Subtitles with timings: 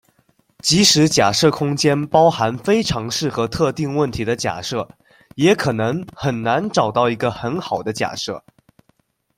[0.63, 4.89] 即使假设空间包含非常适合特定问题的假设，
[5.35, 8.43] 也可能很难找到一个很好的假设。